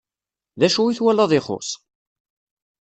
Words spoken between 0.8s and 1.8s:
i twalaḍ ixuṣṣ?